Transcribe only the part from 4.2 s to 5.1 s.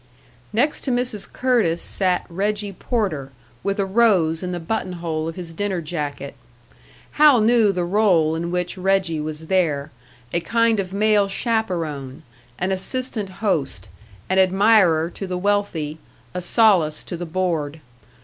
in the button